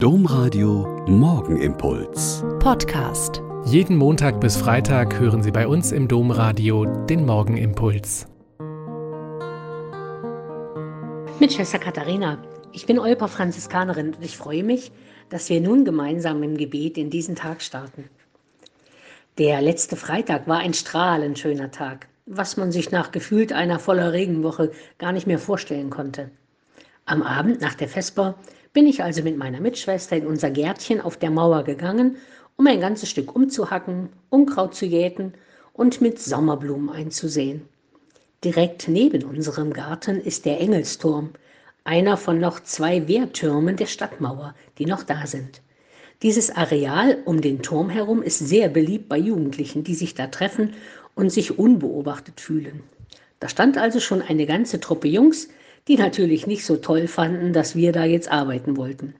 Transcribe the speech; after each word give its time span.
Domradio 0.00 1.04
Morgenimpuls. 1.08 2.44
Podcast. 2.60 3.42
Jeden 3.64 3.96
Montag 3.96 4.40
bis 4.40 4.56
Freitag 4.56 5.18
hören 5.18 5.42
Sie 5.42 5.50
bei 5.50 5.66
uns 5.66 5.90
im 5.90 6.06
Domradio 6.06 6.84
den 6.84 7.26
Morgenimpuls. 7.26 8.28
Mit 11.40 11.52
Schwester 11.52 11.80
Katharina. 11.80 12.38
Ich 12.72 12.86
bin 12.86 13.00
Olper 13.00 13.26
Franziskanerin 13.26 14.14
und 14.14 14.24
ich 14.24 14.36
freue 14.36 14.62
mich, 14.62 14.92
dass 15.30 15.48
wir 15.48 15.60
nun 15.60 15.84
gemeinsam 15.84 16.44
im 16.44 16.56
Gebet 16.56 16.96
in 16.96 17.10
diesen 17.10 17.34
Tag 17.34 17.60
starten. 17.60 18.04
Der 19.36 19.60
letzte 19.60 19.96
Freitag 19.96 20.46
war 20.46 20.58
ein 20.58 20.74
strahlend 20.74 21.40
schöner 21.40 21.72
Tag, 21.72 22.06
was 22.24 22.56
man 22.56 22.70
sich 22.70 22.92
nach 22.92 23.10
gefühlt 23.10 23.52
einer 23.52 23.80
voller 23.80 24.12
Regenwoche 24.12 24.70
gar 24.98 25.10
nicht 25.10 25.26
mehr 25.26 25.40
vorstellen 25.40 25.90
konnte. 25.90 26.30
Am 27.04 27.24
Abend 27.24 27.60
nach 27.60 27.74
der 27.74 27.88
Vesper 27.88 28.36
bin 28.72 28.86
ich 28.86 29.02
also 29.02 29.22
mit 29.22 29.36
meiner 29.36 29.60
Mitschwester 29.60 30.16
in 30.16 30.26
unser 30.26 30.50
Gärtchen 30.50 31.00
auf 31.00 31.16
der 31.16 31.30
Mauer 31.30 31.64
gegangen, 31.64 32.16
um 32.56 32.66
ein 32.66 32.80
ganzes 32.80 33.08
Stück 33.08 33.34
umzuhacken, 33.34 34.08
Unkraut 34.30 34.74
zu 34.74 34.84
jäten 34.84 35.34
und 35.72 36.00
mit 36.00 36.18
Sommerblumen 36.18 36.90
einzusehen. 36.90 37.62
Direkt 38.44 38.88
neben 38.88 39.24
unserem 39.24 39.72
Garten 39.72 40.20
ist 40.20 40.44
der 40.44 40.60
Engelsturm, 40.60 41.30
einer 41.84 42.16
von 42.16 42.38
noch 42.38 42.60
zwei 42.60 43.08
Wehrtürmen 43.08 43.76
der 43.76 43.86
Stadtmauer, 43.86 44.54
die 44.78 44.86
noch 44.86 45.02
da 45.02 45.26
sind. 45.26 45.62
Dieses 46.22 46.50
Areal 46.50 47.18
um 47.24 47.40
den 47.40 47.62
Turm 47.62 47.90
herum 47.90 48.22
ist 48.22 48.40
sehr 48.40 48.68
beliebt 48.68 49.08
bei 49.08 49.18
Jugendlichen, 49.18 49.84
die 49.84 49.94
sich 49.94 50.14
da 50.14 50.26
treffen 50.26 50.74
und 51.14 51.30
sich 51.30 51.58
unbeobachtet 51.58 52.40
fühlen. 52.40 52.82
Da 53.40 53.48
stand 53.48 53.78
also 53.78 54.00
schon 54.00 54.20
eine 54.20 54.46
ganze 54.46 54.80
Truppe 54.80 55.08
Jungs, 55.08 55.48
die 55.88 55.96
natürlich 55.96 56.46
nicht 56.46 56.64
so 56.64 56.76
toll 56.76 57.08
fanden, 57.08 57.52
dass 57.52 57.74
wir 57.74 57.92
da 57.92 58.04
jetzt 58.04 58.30
arbeiten 58.30 58.76
wollten. 58.76 59.14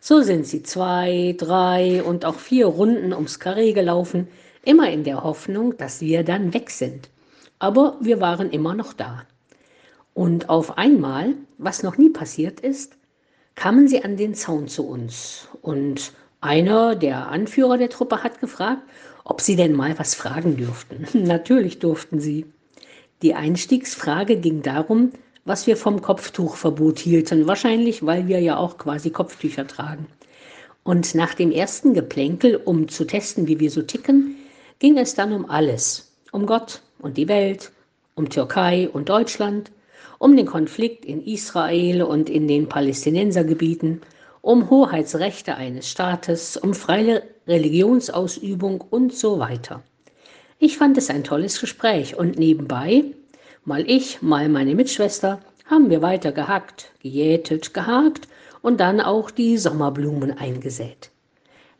So 0.00 0.22
sind 0.22 0.46
sie 0.46 0.62
zwei, 0.62 1.34
drei 1.38 2.02
und 2.02 2.24
auch 2.24 2.36
vier 2.38 2.66
Runden 2.66 3.12
ums 3.12 3.38
Karree 3.38 3.72
gelaufen, 3.72 4.28
immer 4.64 4.90
in 4.90 5.04
der 5.04 5.22
Hoffnung, 5.22 5.76
dass 5.76 6.00
wir 6.00 6.24
dann 6.24 6.54
weg 6.54 6.70
sind. 6.70 7.10
Aber 7.58 7.96
wir 8.00 8.20
waren 8.20 8.50
immer 8.50 8.74
noch 8.74 8.92
da. 8.92 9.22
Und 10.14 10.48
auf 10.48 10.78
einmal, 10.78 11.34
was 11.58 11.82
noch 11.82 11.98
nie 11.98 12.10
passiert 12.10 12.60
ist, 12.60 12.96
kamen 13.54 13.88
sie 13.88 14.02
an 14.02 14.16
den 14.16 14.34
Zaun 14.34 14.68
zu 14.68 14.86
uns. 14.86 15.48
Und 15.62 16.12
einer, 16.40 16.94
der 16.94 17.28
Anführer 17.28 17.78
der 17.78 17.90
Truppe, 17.90 18.22
hat 18.22 18.40
gefragt, 18.40 18.82
ob 19.24 19.40
sie 19.40 19.56
denn 19.56 19.72
mal 19.72 19.98
was 19.98 20.14
fragen 20.14 20.56
dürften. 20.56 21.06
Natürlich 21.26 21.78
durften 21.78 22.20
sie. 22.20 22.46
Die 23.22 23.34
Einstiegsfrage 23.34 24.36
ging 24.36 24.62
darum, 24.62 25.12
was 25.46 25.66
wir 25.66 25.76
vom 25.76 26.02
Kopftuchverbot 26.02 26.98
hielten, 26.98 27.46
wahrscheinlich 27.46 28.04
weil 28.04 28.26
wir 28.26 28.40
ja 28.40 28.58
auch 28.58 28.76
quasi 28.76 29.10
Kopftücher 29.10 29.66
tragen. 29.66 30.06
Und 30.82 31.14
nach 31.14 31.34
dem 31.34 31.52
ersten 31.52 31.94
Geplänkel, 31.94 32.56
um 32.56 32.88
zu 32.88 33.06
testen, 33.06 33.46
wie 33.46 33.60
wir 33.60 33.70
so 33.70 33.82
ticken, 33.82 34.36
ging 34.80 34.98
es 34.98 35.14
dann 35.14 35.32
um 35.32 35.48
alles. 35.48 36.12
Um 36.32 36.46
Gott 36.46 36.82
und 36.98 37.16
die 37.16 37.28
Welt, 37.28 37.70
um 38.16 38.28
Türkei 38.28 38.88
und 38.88 39.08
Deutschland, 39.08 39.70
um 40.18 40.36
den 40.36 40.46
Konflikt 40.46 41.04
in 41.04 41.24
Israel 41.24 42.02
und 42.02 42.28
in 42.28 42.48
den 42.48 42.68
Palästinensergebieten, 42.68 44.02
um 44.42 44.68
Hoheitsrechte 44.68 45.56
eines 45.56 45.88
Staates, 45.88 46.56
um 46.56 46.74
freie 46.74 47.22
Religionsausübung 47.46 48.80
und 48.80 49.14
so 49.14 49.38
weiter. 49.38 49.82
Ich 50.58 50.76
fand 50.76 50.98
es 50.98 51.10
ein 51.10 51.22
tolles 51.22 51.60
Gespräch 51.60 52.16
und 52.16 52.38
nebenbei 52.38 53.04
Mal 53.68 53.90
ich, 53.90 54.22
mal 54.22 54.48
meine 54.48 54.76
Mitschwester 54.76 55.40
haben 55.64 55.90
wir 55.90 56.00
weiter 56.00 56.30
gehackt, 56.30 56.92
gejätet, 57.02 57.74
gehakt 57.74 58.28
und 58.62 58.78
dann 58.78 59.00
auch 59.00 59.32
die 59.32 59.58
Sommerblumen 59.58 60.38
eingesät. 60.38 61.10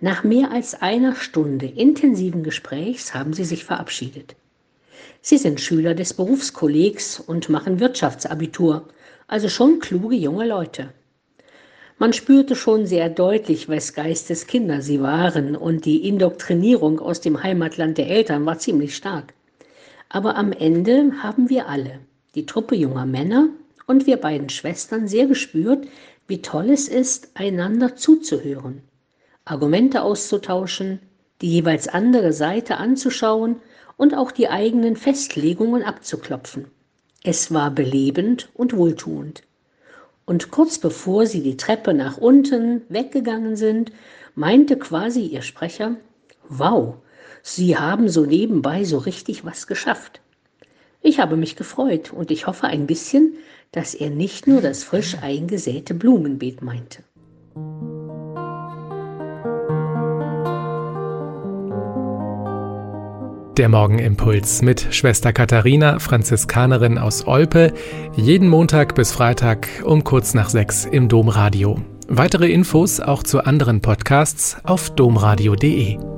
Nach 0.00 0.24
mehr 0.24 0.50
als 0.50 0.80
einer 0.80 1.14
Stunde 1.14 1.66
intensiven 1.66 2.42
Gesprächs 2.42 3.12
haben 3.12 3.34
sie 3.34 3.44
sich 3.44 3.66
verabschiedet. 3.66 4.34
Sie 5.20 5.36
sind 5.36 5.60
Schüler 5.60 5.94
des 5.94 6.14
Berufskollegs 6.14 7.20
und 7.20 7.50
machen 7.50 7.80
Wirtschaftsabitur, 7.80 8.88
also 9.28 9.50
schon 9.50 9.78
kluge 9.78 10.16
junge 10.16 10.48
Leute. 10.48 10.88
Man 11.98 12.14
spürte 12.14 12.56
schon 12.56 12.86
sehr 12.86 13.10
deutlich, 13.10 13.68
wes 13.68 13.92
Geistes 13.92 14.46
Kinder 14.46 14.80
sie 14.80 15.02
waren, 15.02 15.54
und 15.54 15.84
die 15.84 16.08
Indoktrinierung 16.08 16.98
aus 16.98 17.20
dem 17.20 17.42
Heimatland 17.42 17.98
der 17.98 18.08
Eltern 18.08 18.46
war 18.46 18.58
ziemlich 18.58 18.96
stark. 18.96 19.34
Aber 20.14 20.36
am 20.36 20.52
Ende 20.52 21.10
haben 21.24 21.50
wir 21.50 21.68
alle, 21.68 21.98
die 22.36 22.46
Truppe 22.46 22.76
junger 22.76 23.04
Männer 23.04 23.48
und 23.88 24.06
wir 24.06 24.16
beiden 24.16 24.48
Schwestern, 24.48 25.08
sehr 25.08 25.26
gespürt, 25.26 25.88
wie 26.28 26.40
toll 26.40 26.70
es 26.70 26.86
ist, 26.86 27.32
einander 27.34 27.96
zuzuhören, 27.96 28.82
Argumente 29.44 30.02
auszutauschen, 30.02 31.00
die 31.40 31.50
jeweils 31.50 31.88
andere 31.88 32.32
Seite 32.32 32.76
anzuschauen 32.76 33.56
und 33.96 34.14
auch 34.14 34.30
die 34.30 34.48
eigenen 34.48 34.94
Festlegungen 34.94 35.82
abzuklopfen. 35.82 36.66
Es 37.24 37.52
war 37.52 37.72
belebend 37.72 38.50
und 38.54 38.76
wohltuend. 38.76 39.42
Und 40.26 40.52
kurz 40.52 40.78
bevor 40.78 41.26
sie 41.26 41.42
die 41.42 41.56
Treppe 41.56 41.92
nach 41.92 42.18
unten 42.18 42.82
weggegangen 42.88 43.56
sind, 43.56 43.90
meinte 44.36 44.78
quasi 44.78 45.22
ihr 45.26 45.42
Sprecher, 45.42 45.96
Wow, 46.48 46.98
Sie 47.46 47.76
haben 47.76 48.08
so 48.08 48.24
nebenbei 48.24 48.84
so 48.84 48.96
richtig 48.96 49.44
was 49.44 49.66
geschafft. 49.66 50.22
Ich 51.02 51.20
habe 51.20 51.36
mich 51.36 51.56
gefreut 51.56 52.10
und 52.10 52.30
ich 52.30 52.46
hoffe 52.46 52.66
ein 52.68 52.86
bisschen, 52.86 53.34
dass 53.70 53.94
er 53.94 54.08
nicht 54.08 54.46
nur 54.46 54.62
das 54.62 54.82
frisch 54.82 55.18
eingesäte 55.20 55.92
Blumenbeet 55.92 56.62
meinte. 56.62 57.02
Der 63.58 63.68
Morgenimpuls 63.68 64.62
mit 64.62 64.94
Schwester 64.94 65.34
Katharina, 65.34 65.98
Franziskanerin 65.98 66.96
aus 66.96 67.26
Olpe, 67.26 67.74
jeden 68.16 68.48
Montag 68.48 68.94
bis 68.94 69.12
Freitag 69.12 69.68
um 69.84 70.02
kurz 70.02 70.32
nach 70.32 70.48
sechs 70.48 70.86
im 70.86 71.10
Domradio. 71.10 71.78
Weitere 72.08 72.50
Infos 72.50 73.00
auch 73.00 73.22
zu 73.22 73.44
anderen 73.44 73.82
Podcasts 73.82 74.56
auf 74.64 74.88
domradio.de. 74.94 76.13